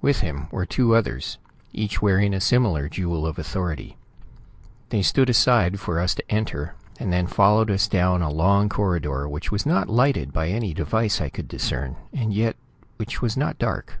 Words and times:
With 0.00 0.20
him 0.20 0.48
were 0.50 0.64
two 0.64 0.94
others, 0.96 1.36
each 1.74 2.00
wearing 2.00 2.32
a 2.32 2.40
similar 2.40 2.88
jewel 2.88 3.26
of 3.26 3.38
authority. 3.38 3.98
They 4.88 5.02
stood 5.02 5.28
aside 5.28 5.78
for 5.80 6.00
us 6.00 6.14
to 6.14 6.24
enter, 6.32 6.74
and 6.98 7.12
then 7.12 7.26
followed 7.26 7.70
us 7.70 7.86
down 7.86 8.22
a 8.22 8.30
long 8.30 8.70
corridor 8.70 9.28
which 9.28 9.52
was 9.52 9.66
not 9.66 9.90
lighted 9.90 10.32
by 10.32 10.48
any 10.48 10.72
device 10.72 11.20
I 11.20 11.28
could 11.28 11.46
discern, 11.46 11.96
and 12.10 12.32
yet 12.32 12.56
which 12.96 13.20
was 13.20 13.36
not 13.36 13.58
dark. 13.58 13.98